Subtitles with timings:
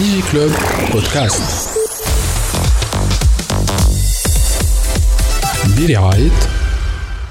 [0.00, 0.50] ديجي كلوب
[0.92, 1.70] بودكاست
[5.78, 6.30] برعاية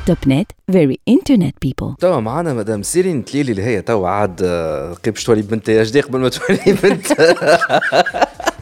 [0.06, 4.96] توب نت very internet people توا معانا مدام سيرين تليلي اللي هي توا عاد آه،
[5.06, 7.08] باش تولي بنت اش قبل ما تولي بنت.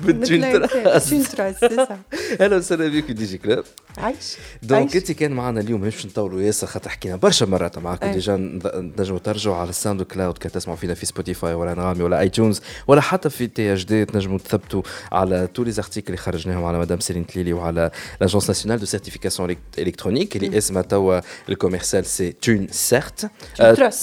[0.00, 1.64] بنت TunTrust
[2.40, 3.64] أهلا وسهلا بك ديجي كلوب
[3.98, 4.96] عايش donc.
[4.96, 8.12] انت كان معنا اليوم باش نطولوا ياسر خاطر حكينا برشا مرات معاكم أي.
[8.12, 8.60] déjà
[8.98, 13.00] نجموا ترجعوا على ال SoundCloud كي تسمعوا فينا في Spotify ولا Anghami ولا iTunes ولا
[13.00, 14.82] حتى في THD تنجموا تثبتوا
[15.12, 19.56] على tous les articles اللي خرجناهم على مدام سيرين تليلي وعلى l'Agence Nationale de Certification
[19.78, 23.30] Électronique اللي اسمها توا ال commercial c'est TunCert.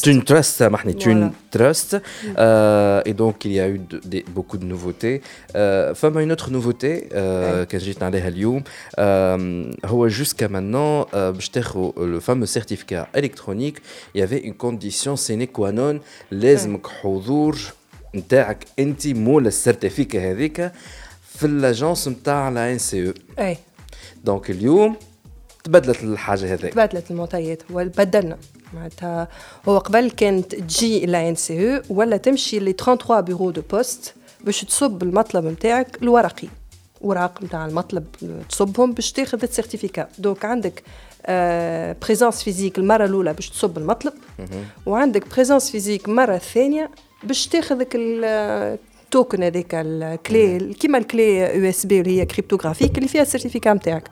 [0.04, 1.34] TunTrust سامحني Tun.
[2.38, 3.80] Euh, et donc, il y a eu
[4.38, 5.16] beaucoup de nouveautés.
[5.55, 5.59] Euh,
[5.95, 11.48] فما une autre nouveauté euh, كان جيت عليها اليوم euh, هو jusqu'à maintenant euh, باش
[11.48, 13.79] تاخذ le fameux certificat électronique
[14.15, 17.59] il y avait une condition sine qua non لازمك حضور
[18.15, 20.73] نتاعك انت مول السيرتيفيكا هذيك
[21.34, 23.57] في الاجونس نتاع لا ان سي او اي
[24.24, 24.96] دونك اليوم
[25.65, 28.38] تبدلت الحاجه هذيك تبادلت المعطيات وبدلنا
[28.74, 29.29] معناتها
[29.68, 34.15] هو قبل كانت تجي لا ان سي او ولا تمشي لي 33 بيرو دو بوست
[34.43, 36.48] باش تصب المطلب نتاعك الورقي.
[37.04, 38.05] اوراق نتاع المطلب
[38.49, 40.84] تصبهم باش تاخذ السيرتيفيكا دونك عندك
[42.05, 44.13] présence physique المرة الأولى باش تصب المطلب
[44.85, 46.90] وعندك présence physique المره الثانية
[47.23, 53.07] باش تاخذك ال token هذاك ال clé كيما ال clé USB اللي هي cryptographique اللي
[53.09, 54.09] فيها ال certificat نتاعك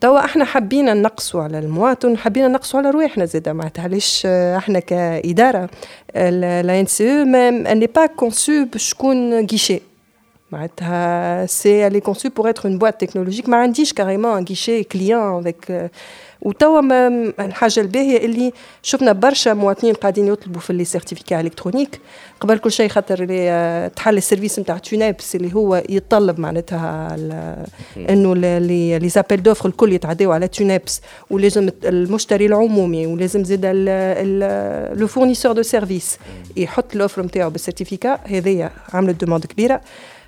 [0.00, 4.78] توا إحنا حبينا نقصوا على المواطن حبينا نقصوا على رواحنا زاده معناتها علاش آه، إحنا
[4.78, 5.68] كاداره
[6.14, 7.24] لا ان سي أو
[7.74, 9.46] ني با كونسو باش تكون
[10.45, 14.83] غيشي معناتها سي الي كونسو بور اتر اون بواط تكنولوجيك ما عنديش كاريمون ان غيشي
[14.83, 15.91] كليون افيك
[16.41, 18.51] وتوا ما- الحاجه الباهيه اللي
[18.83, 21.99] شفنا برشا مواطنين قاعدين يطلبوا في لي سيرتيفيكا الكترونيك
[22.39, 27.65] قبل كل شيء خاطر اللي، آه، تحل السيرفيس نتاع تونابس اللي هو يتطلب معناتها ال-
[28.09, 33.65] انه لي لي زابيل دوفر الكل يتعداو على تونابس ولازم المشتري العمومي ولازم زاد
[34.99, 36.17] لو فورنيسور دو سيرفيس
[36.57, 39.81] يحط الاوفر نتاعو بالسيرتيفيكا هذيا عملت دوموند كبيره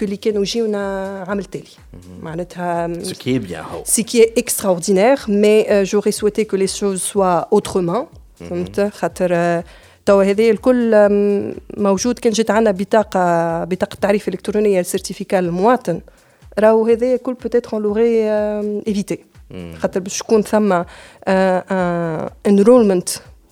[0.00, 1.64] que اللي كانوا يجيونا عام التالي.
[2.22, 6.56] معناتها ce qui est bien هو ce qui est extraordinaire, mais euh, j'aurais souhaité que
[6.56, 8.06] les choses soient autrement.
[8.50, 9.64] فهمت خاطر آه،
[10.06, 16.00] توا هذه الكل آم، موجود كان جات عندنا بطاقة بطاقة تعريف إلكترونية للسيرتيفيكا للمواطن
[16.58, 18.24] راهو هذا الكل بوتيتر اون لوغي
[18.88, 19.18] ايفيتي
[19.78, 20.82] خاطر باش يكون ثم
[22.46, 23.08] انرولمنت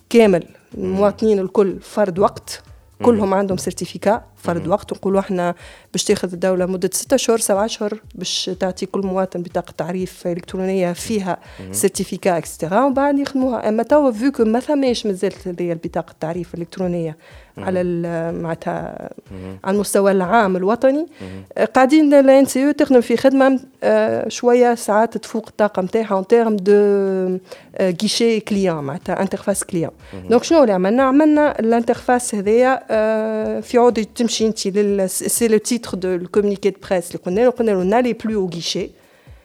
[0.09, 0.43] كامل
[0.77, 2.61] المواطنين الكل فرد وقت
[3.02, 4.92] كلهم عندهم سيرتيفيكا فرد وقت.
[4.92, 5.54] نقولوا إحنا
[5.92, 10.92] باش تاخذ الدولة مدة ستة اشهر سبعة اشهر باش تعطي كل مواطن بطاقة تعريف إلكترونية
[10.92, 11.38] فيها
[11.70, 13.68] certificat extra ومن بعد يخدموها.
[13.68, 17.16] أما توا vu que ما ثماش مازالت البطاقة التعريف الإلكترونية.
[17.58, 17.82] على
[18.32, 19.10] معناتها
[19.64, 21.06] على المستوى العام الوطني.
[21.74, 27.38] قاعدين l'ANCE تخدم في خدمة آه، شوية ساعات تفوق الطاقة نتاعها en termes de
[28.02, 29.90] guichet client معناتها interface client
[30.28, 34.58] donc شنو اللي عملنا؟ عملنا ال interface هذايا آه، في عوض تمشي انت
[35.08, 38.40] c'est le titre de ال communiqué de presse اللي قلنا له قلنا له نالي بلو
[38.40, 38.90] أو غيشي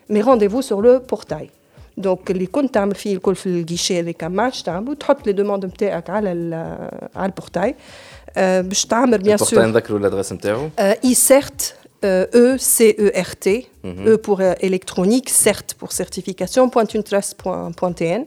[0.10, 1.50] مي رونديفو سور لو بورتاي
[1.97, 5.67] دونك اللي كنت تعمل فيه الكل في الجيشي هذاك ما عادش تعملوا تحط لي دوموند
[5.67, 7.75] نتاعك على ال- على البورتاي
[8.37, 11.61] آه، باش تعمل بيان البورتاي سور نذكروا الادريس نتاعو euh, ICERT,
[12.05, 13.47] euh, E-C-E-R-T,
[14.11, 18.23] E pour euh, électronique, CERT pour certification, .unetrust.tn.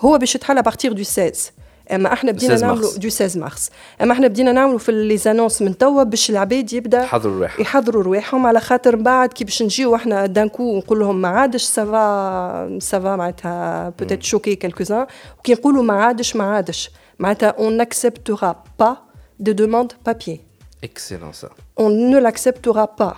[0.00, 1.52] هو باش يتحل à partir du 16.
[1.91, 2.97] أما إحنا بدينا 16 نعملوا.
[2.97, 3.69] du 16 مارس
[4.01, 7.61] أما إحنا بدينا نعملوا في les annonces من توا باش العباد يبدأ يحضروا رواحهم.
[7.61, 11.27] يحضروا رواحهم على خاطر من بعد كي باش نجيو إحنا d'un coup نقول لهم ما
[11.27, 15.07] عادش ça va ça va معناتها peut-être choquer quelques-uns
[15.39, 16.91] وكي نقولوا ما عادش ما عادش.
[17.19, 18.97] معناتها on n'acceptera pas
[19.39, 20.39] de demandes papier
[20.83, 21.49] excellent ça
[21.79, 23.13] on ne l'acceptera pas.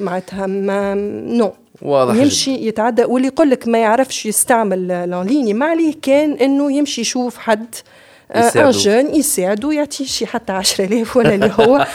[0.00, 3.04] معناتها ما نو واضح يمشي يتعدى.
[3.04, 7.74] واللي يقول لك ما يعرفش يستعمل l'en ligne ما عليه كان إنه يمشي يشوف حد
[8.36, 8.70] ان.
[8.70, 11.86] جون يساعدو يعطيه شي حتى 10000 ولا اللي هو.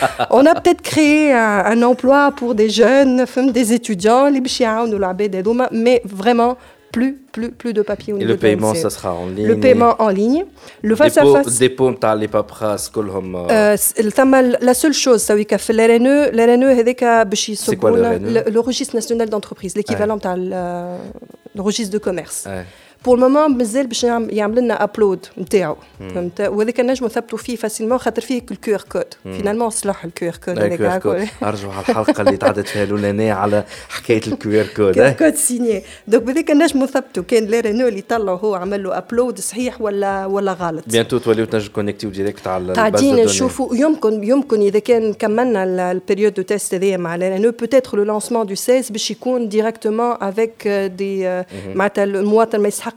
[0.44, 5.36] Peut-être créé un, un emploi pour des jeunes فهم des étudiants اللي باش يعاونوا العباد
[5.36, 5.70] هذوما.
[5.72, 6.56] مي فريمون
[6.92, 9.48] plus, plus, plus de papier au Et le paiement, ça sera en ligne.
[9.48, 10.46] Le paiement en ligne.
[10.82, 11.60] Le face à face.
[11.60, 12.92] Dépôt, t'as les paperasses,
[14.62, 16.84] La seule chose, ça, c'est que l'RNE, l'RNE,
[17.56, 22.48] c'est quoi le, le registre national d'entreprise, l'équivalent à le registre de commerce.
[23.08, 27.56] pour ال moment مازال باش يعم- يعمل لنا upload نتاعو فهمت؟ وهذاك نجمو نثبتوا فيه
[27.56, 30.82] facilement خاطر فيه ال QR code finalement صلح ال QR code هذاك
[31.44, 35.12] ارجعوا على الحلقة اللي تعدت فيها الأولانية على حكاية ال QR code QR آه.
[35.12, 39.40] كود سيني دونك بهذاك نجمو نثبتوا كان ال RNE اللي طلع هو عمل له upload
[39.40, 40.84] صحيح ولا ولا غلط.
[40.88, 46.34] bientôt توليو تنجم connecté direct على قاعدين نشوفوا يمكن يمكن إذا كان كملنا ال période
[46.34, 51.44] de test هذايا مع الان peut-être le lancement du 16 باش يكون directement avec des
[51.76, 52.97] معناتها المواطن ما يسحقش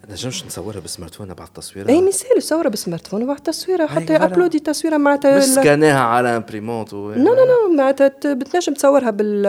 [0.11, 4.15] نجمش نصورها بال smartphone بعد التصويره اي مثال صورة بال smartphone وبعد تصويرة حتى.
[4.15, 7.11] uploadée تصويرة معناتها سكاناها على imprimante و...
[7.11, 9.43] non non non معناتها بتنجم تصورها بال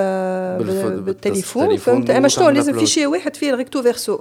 [1.02, 2.78] بالتليفون فهمت؟ أما شنو لازم.
[2.78, 4.20] fichier واحد فيه ال recto verso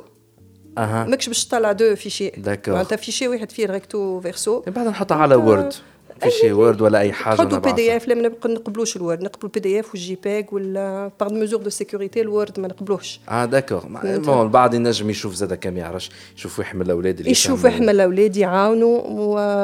[0.78, 1.04] أها.
[1.04, 2.70] ماكش باش تطلع deux fichiers D'accord.
[2.70, 5.74] معناتها fichier واحد فيه ال recto verso بعد نحطها على Word
[6.22, 7.98] fichier Word ولا أي حاجة نحطوا PD.
[7.98, 9.22] F لا ما نقبلوش ال Word.
[9.24, 13.46] نقبلوا ال PDF وال JPEG ولا par mesure de sécurité ال Word ما نقبلوش آه
[13.46, 17.66] d'accord bon البعض ينجم يشوف زاد كم يعرفش يشوف يحمل الاولاد اللي يشوف.
[17.66, 19.02] إحنا الاولاد يعاونوا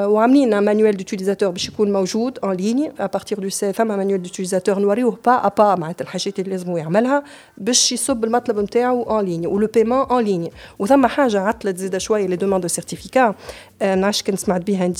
[0.06, 4.22] وعاملين un manuel d'utilisateur باش يكون موجود en ligne à partir du site ثما manuel
[4.22, 7.24] d'utilisateur نوريوه با ا با معناتها الحاجات اللي لازم يعملها
[7.57, 12.27] باش يصب المطلب نتاعو en ligne ولو paiement en ligne وثما حاجة عطلت زيد شوية
[12.28, 13.36] les demandes de certificat
[13.81, 15.00] نعرفش كان سمعت بها انت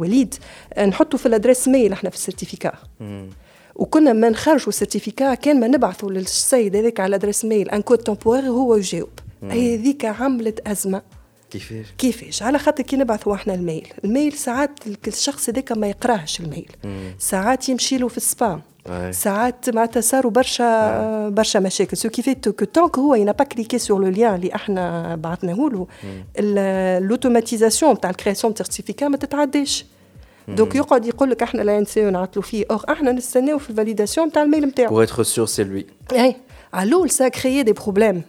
[0.00, 0.34] وليد.
[0.78, 2.72] نحطوا في ال adresse mail إحنا في ال certificat.
[3.76, 7.70] وكنا ما نخرجوا ال certificat كان ما نبعثوا للسيد هذاك على ال adresse mail.
[7.70, 9.08] un code temporaire هو يجاوب
[9.42, 11.02] هذيك عملت أزمة.
[11.50, 13.88] كيفاش؟ كيفاش؟ على خاطر كي نبعثوا إحنا ال mail.
[14.04, 14.70] ال mail ساعات
[15.06, 16.70] الشخص هذاك ما يقراهش ال mail.
[17.18, 18.62] ساعات يمشي له في ال spam.
[19.10, 21.96] ساعات معناتها صاروا برشا برشا مشاكل.
[21.96, 24.54] ce qui fait que tant que هو il n'a pas cliqué sur le lien اللي
[24.54, 25.86] إحنا بعثناه له
[26.38, 29.84] ال automatisation تاع ال création certificat ما تتعداش.
[30.48, 34.42] donc يقعد يقول لك إحنا l'ANCE نعطلوا فيه or إحنا نستناو في ال validation تاع
[34.42, 35.84] ال mail نتاعو pour être sûr c'est lui.
[36.12, 36.36] اي
[36.74, 38.22] على الأول ça a créé des problèmes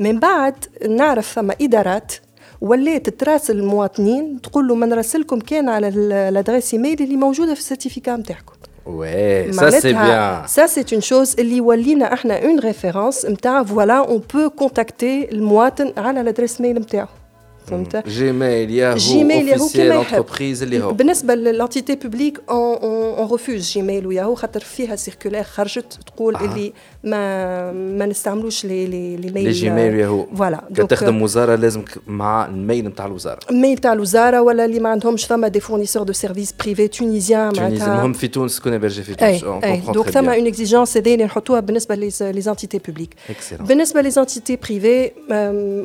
[0.00, 0.54] من بعد
[0.88, 2.12] نعرف ثم ادارات
[2.60, 7.54] ولات تراسل المواطنين تقول له ما نراسلكم كان على ال- ال adresse email اللي موجوده
[7.54, 8.52] في ال certificat نتاعكم
[8.86, 10.46] ouais ça c'est bien.
[10.56, 15.92] Ça, c'est une chose اللي ولينا إحنا en référence نتاع voilà on peut contacter المواطن
[15.96, 17.06] على ال adresse mail نتاعو
[17.66, 20.92] فهمت؟ Gmail Yahoo Gmail Yahoo entreprise اللي هو.
[20.92, 26.44] بالنسبة لل entités publiques on refuse Gmail و Yahoo خاطر فيها circulaire خرجت تقول آه.
[26.44, 26.72] اللي
[27.04, 31.82] ما ما نستعملوش لي لي لي ميل لي جيميل ياهو فوالا كي تخدم وزارة لازم
[31.82, 33.40] ك- مع الميل نتاع الوزارة.
[33.50, 37.84] ميل تاع الوزارة ولا اللي ما عندهمش ثما دي فورنيسور دو سيرفيس بريفي تونيزيان تونيزي
[37.84, 39.44] المهم في تونس كون برجي في تونس.
[39.94, 40.34] دونك ثما.
[40.34, 42.10] اون اكزيجونس هذه اللي نحطوها بالنسبة لي
[42.40, 43.10] زانتيتي بوبليك.
[43.60, 45.10] بالنسبة ليزانتيتي بريفي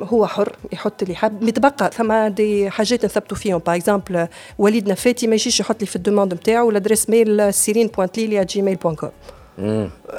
[0.04, 4.28] هو حر يحط اللي حاب متبقى ثما دي حاجات نثبتوا فيهم باغ اكزومبل
[4.58, 8.76] وليد نفاتي ما يجيش يحط لي في الدوموند نتاعو الأدريس ميل سيرين بوانت ليلي جيميل
[8.76, 9.10] بوان كوم.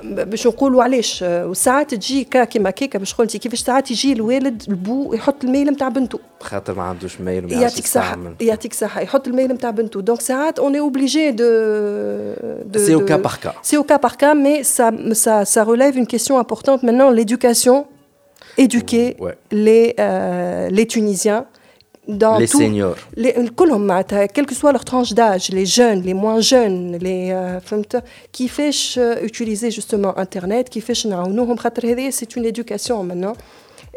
[0.05, 5.15] باش نقولوا علاش وساعات تجي كا كيما كيكا باش قلتي كيفاش ساعات يجي الوالد البو
[5.15, 8.35] يحط الميل نتاع بنته خاطر ما عندوش ميل يعرفش يعطيك يستعمل.
[8.41, 11.49] يعطيك صحة يحط الميل نتاع بنته دونك ساعات اون obligé de,
[12.75, 13.55] de C'est au de- cas par cas.
[13.63, 14.87] C'est au cas par cas, mais ça,
[15.25, 17.77] ça, ça relève une question importante maintenant, l'éducation,
[18.58, 19.36] éduquer Ouais.
[19.52, 21.46] les, euh, les Tunisiens
[22.08, 22.98] dans Les tout- seniors.
[23.18, 27.32] les, كلهم معناتها, quelle que soit leur tranche d'âge, les jeunes, les moins jeunes, les
[27.32, 33.38] euh, فهمت كيفاش euh, utiliser justement internet كيفاش نعاونوهم خاطر هذه c'est une éducation maintenant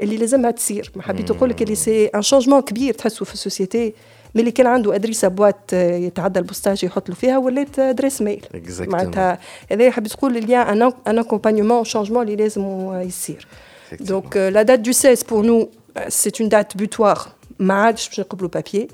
[0.02, 3.94] اللي لازمها تصير ما حبيت نقول لك اللي سي ان شانجمون كبير تحسه في السوسيتي
[4.34, 8.44] من اللي كان عنده ادريسه بوات آه، يتعدى البوستاج يحط له فيها ولات ادريس ميل
[8.54, 8.88] Exactement.
[8.88, 9.38] معناتها
[9.72, 13.69] هذا حبيت تقول اللي ان ان اكومبانيومون شانجمون اللي لازم آه، يصير Effectivement.
[13.99, 17.35] Donc euh, la date du 16, pour nous, euh, c'est une date butoir.
[17.59, 18.87] Maaj, je coupe le papier.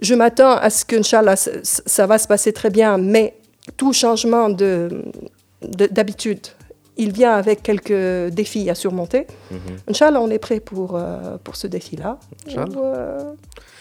[0.00, 3.34] Je m'attends à ce que, ça, va se passer très bien, mais
[3.76, 5.28] tout changement d'habitude,
[5.62, 6.60] de, de,
[6.96, 9.26] il vient avec quelques défis à surmonter.
[9.50, 9.56] Mm.
[9.88, 12.18] Inch'Allah, on est prêt pour, euh, pour ce défi-là.
[12.46, 13.32] Inch'Allah, euh,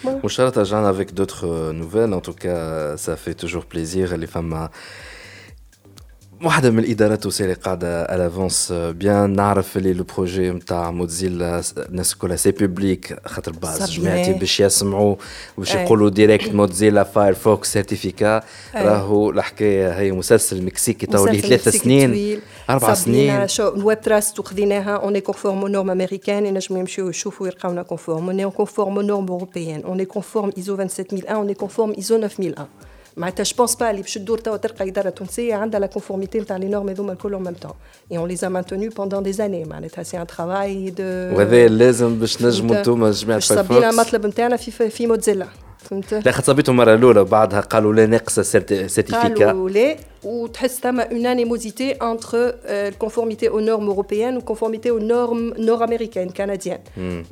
[0.03, 0.88] voilà.
[0.88, 2.13] avec d'autres nouvelles.
[2.13, 4.18] En tout cas, ça fait toujours plaisir.
[4.18, 4.70] Les femmes hein,
[6.41, 11.62] euh, واحدة من الإدارات اللي قاعدة على افونس بيان نعرف اللي لو بروجي نتاع موزيلا
[11.77, 15.15] الناس كلها سي بوبليك خاطر باز جماعتي باش يسمعوا
[15.58, 18.43] باش يقولوا ديريكت موزيلا فايرفوكس سيرتيفيكا
[18.75, 23.48] راهو الحكاية هي مسلسل مكسيكي تو لي ثلاث سنين أربع سنين.
[23.60, 24.96] الويب تراست وخذيناها.
[24.96, 30.51] اون كونفورم نورم امريكان ينجموا يمشيو يشوفوا يلقاونا كونفورم اون كونفورم نورم اوروبيان اون كونفورم
[30.58, 32.67] ايزو 27001 اون كونفورم ايزو 9001.
[33.18, 36.56] معناتها جو بونس با اللي باش تدور توا تلقى اداره تونسيه عندها لا كونفورميتي نتاع
[36.56, 37.73] لي نورم هذوما الكل اون ميم تون
[38.12, 42.42] اي اون ليزا مانتوني بوندون دي زاني معناتها سي ان ترافاي دو وهذا لازم باش
[42.42, 45.47] نجموا انتوما جماعه باش صبينا المطلب نتاعنا في في موتزيلا
[45.79, 51.03] فهمت؟ لا خاطر صبيتهم المرة الأولى بعدها قالوا لا ناقصه سيرتيفيكا قالوا لا وتحس ثما
[51.12, 56.79] اون انيموزيتي انتر الكونفورميتي أو نورم اوروبيان وكونفورميتي أو نورم نور امريكان كنديان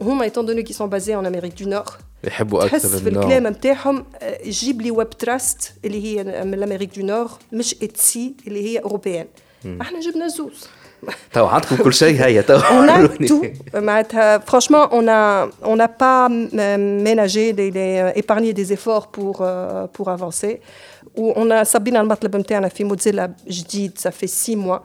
[0.01, 1.85] هما ايتون دوني كي سون بازي ان امريك دو نور
[2.23, 4.05] يحبوا أكثر تحس في الكلام نتاعهم
[4.45, 9.25] جيب لي ويب تراست اللي هي من الامريك دو نور مش اتسي اللي هي اوروبيان
[9.81, 10.67] إحنا جبنا زوز.
[11.32, 15.88] تو عندكم كل شيء هيا تو on a tout معناتها franchement on a on n'a
[15.88, 16.28] pas
[17.08, 20.60] ménagé les, les épargné des efforts pour euh, pour avancer
[21.16, 24.82] on a صبينا المطلب نتاعنا في موزيلا جديد ça fait 6 mois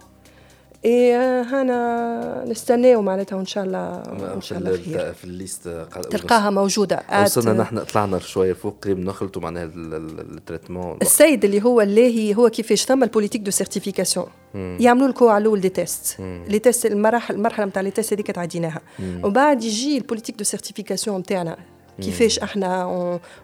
[0.85, 4.03] اي هنا نستناو معناتها ان شاء الله
[4.35, 5.13] إن شاء الله خير.
[5.13, 5.69] في الليست
[6.11, 7.03] تلقاها موجودة.
[7.23, 10.99] وصلنا نحن طلعنا شوية فوق قريب نخلطوا معناها التريتمون.
[11.03, 14.27] السيد اللي هو اللي هو كيفاش ثم البوليتيك دو سيرتيفيكاسيون.
[14.55, 16.21] يعملوا لكم على الأول دي تيست.
[16.21, 18.81] لي تيست المراحل المرحلة نتاع لي تيست هذيك تعديناها.
[18.99, 21.57] ومن بعد يجي البوليتيك دو سيرتيفيكاسيون نتاعنا
[22.02, 22.84] كيفاش احنا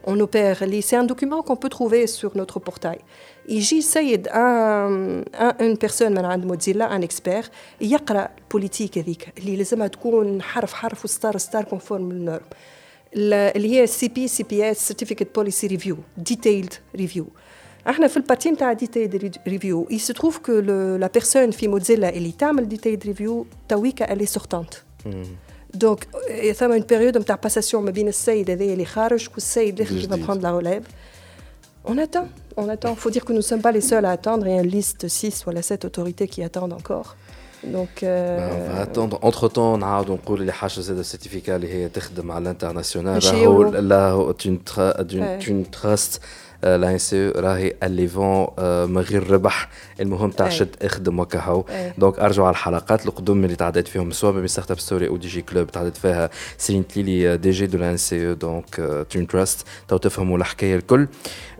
[0.08, 3.00] اون اوبير لي سي ان دوكيومون كون بو تروفي سور نوتر بورتاي
[3.50, 7.46] يجي سيد ان اون بيرسون من عند موزيلا ان اكسبير
[7.82, 12.46] يقرا البوليتيك هذيك اللي لازمها تكون حرف حرف وستار ستار كونفورم للنورم
[13.16, 17.26] اللي هي سي بي سي بي اس سيرتيفيكت بوليسي ريفيو ديتيلد ريفيو
[17.90, 22.10] احنا في البارتي نتاع ديتيلد ريفيو il se trouve que le, la personne في موزيلا
[22.10, 25.06] اللي تعمل ديتيلد ريفيو تويكا elle est sortante
[25.74, 26.08] دونك
[26.56, 30.42] ثم اون بيريود نتاع باساسيون ما بين السيد هذايا اللي خارج والسيد اللي va prendre
[30.42, 30.84] la relève
[31.86, 32.92] On attend, on attend.
[32.92, 34.48] Il faut dire que nous ne sommes pas les seuls à attendre.
[34.48, 37.18] Il y a une liste 6 ou 7 autorités qui attendent encore.
[37.66, 38.38] Donc, euh...
[38.38, 39.20] ben, on va attendre.
[39.22, 43.20] Entre temps, on a donc les HZ de certificat qui est à l'international.
[43.82, 46.22] Là, tu trustes
[46.63, 48.47] لا نسي راهي الليفون
[48.91, 49.69] من غير ربح.
[50.01, 51.65] المهم تاع شد اخدم وكهو.
[51.99, 53.07] دونك ارجعوا على الحلقات.
[53.07, 55.71] القدم اللي تعديت فيهم سواء من ستارت اب ستوري أو دي جي كلوب.
[55.71, 57.97] تعديت فيها سيرين تليلي دي جي دو لا
[58.33, 59.67] دونك تون تراست.
[59.89, 61.09] تو تفهموا الحكاية الكل.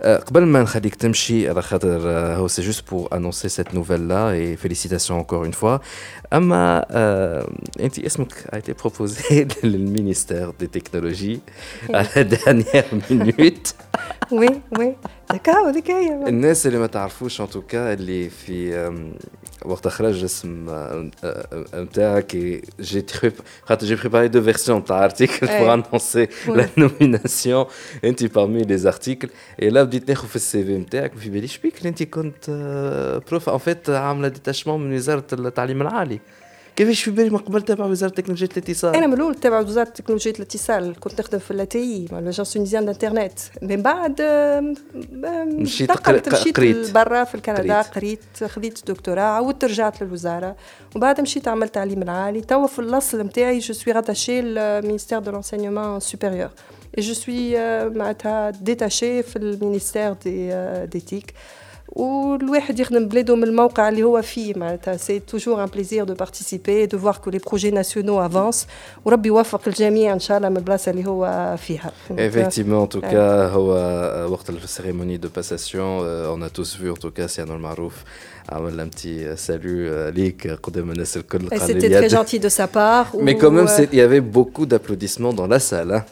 [0.03, 4.55] قبل ما نخليك تمشي على خاطر هو سي جوست بور أنونسي سيت نوفيل لا اي
[4.55, 5.77] فيليسيتاسيون انكور اون فوا
[6.33, 6.85] اما
[7.79, 11.39] انت اسمك été proposé للمينيستير دي تكنولوجي
[11.89, 13.75] على دانيير مينوت
[14.31, 14.88] وي وي
[15.33, 18.89] ذكاء ذكاء الناس اللي ما تعرفوش ان توكا اللي في
[19.65, 20.65] وقت خرج اسم
[21.73, 22.35] نتاعك
[22.79, 23.05] جي
[23.65, 27.65] خاطر جي بريباري دو فيرسيون تاع ارتيكل بور انونسي لا نوميناسيون
[28.03, 29.29] أنت بارمي لي زارتيكل
[29.61, 32.49] اي لا بديت ناخذ في السي في نتاعك في باليش بيك أنت كنت
[33.29, 36.19] بروف ان فيت عاملة ديتاشمون من وزارة التعليم العالي.
[36.75, 40.31] كيفاش في بالي من قبل تابع وزارة تكنولوجيا الاتصال؟ أنا من الأول تابع وزارة تكنولوجيا
[40.31, 44.21] الاتصال كنت نخدم في الأتي مع لاجونس تونيزيان دانترنت من بعد
[45.11, 46.91] مشيت قريت.
[46.91, 48.43] برا في كندا قريت.
[48.45, 50.55] خذيت دكتوراه عاودت رجعت للوزارة.
[50.95, 52.41] وبعد مشيت عملت تعليم العالي.
[52.41, 56.49] توا في الأصل نتاعي جو سوي راتاشي للمينيستير دو لونسينيومون سوبيريور
[56.97, 57.55] et je suis
[57.97, 60.51] معناتها détachée في المينيستير دي
[60.85, 61.33] ديتيك
[61.88, 66.86] والواحد يخدم بلاده من الموقع اللي هو فيه معناتها سي توجور ان بليزير دو بارتيسيبي
[66.86, 68.66] دو فوار كو لي بروجي ناسيونو افونس
[69.04, 73.52] وربي يوفق الجميع ان شاء الله من البلاصه اللي هو فيها effectivement en tout cas
[73.54, 73.70] هو
[74.32, 76.04] وقت السيريموني دو باساسيون
[76.38, 77.94] on a tous vu en tout cas سيانو المعروف
[78.48, 83.06] عمل un petit salut ليك قدام الناس الكل قال C'était très gentil de sa part.
[83.26, 85.92] Mais quand même, il y avait beaucoup d'applaudissements dans la salle.
[85.92, 86.04] Hein.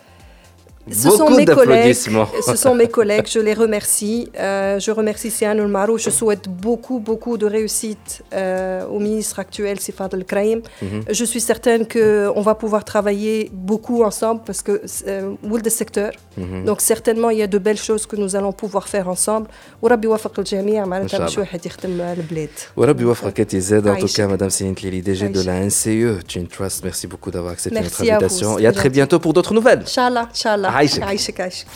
[0.91, 4.29] Ce sont, mes collègues, ce sont mes collègues, je les remercie.
[4.37, 5.97] Euh, je remercie Sian Marou.
[5.97, 10.57] Je souhaite beaucoup, beaucoup de réussite euh, au ministre actuel, Sifad El Kraim.
[10.59, 11.15] Mm -hmm.
[11.19, 13.39] Je suis certaine qu'on va pouvoir travailler
[13.71, 16.11] beaucoup ensemble parce que euh, le secteur.
[16.37, 16.65] Mm -hmm.
[16.69, 19.47] Donc, certainement, il y a de belles choses que nous allons pouvoir faire ensemble.
[19.83, 22.49] وربي يوفق الجميع معناتها باش واحد يخدم البلاد.
[22.77, 26.49] وربي يوفقك انت زاد en tout cas madame Céline Tlili DG de la NCE Gene
[26.55, 29.83] Trust merci beaucoup d'avoir accepté merci notre invitation et à très bientôt pour d'autres nouvelles.
[29.91, 30.71] Inch'Allah, Inch'Allah.
[30.77, 31.67] عايشك عايشك عايشك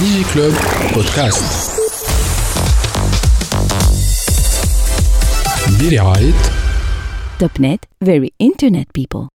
[0.00, 0.54] ديجي كلوب
[0.94, 1.44] بودكاست
[5.80, 6.32] برعاية
[7.38, 9.26] توب نت very internet people